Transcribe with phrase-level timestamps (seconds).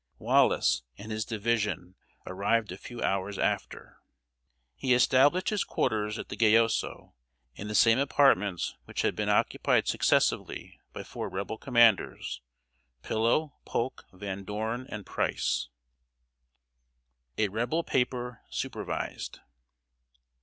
[0.17, 1.93] Wallace; and his division
[2.25, 3.99] arrived a few hours after.
[4.75, 7.13] He established his quarters at the Gayoso,
[7.53, 12.41] in the same apartments which had been occupied successively by four Rebel commanders,
[13.03, 15.69] Pillow, Polk, Van Dorn, and Price.
[17.37, 19.39] [Sidenote: A REBEL PAPER SUPERVISED.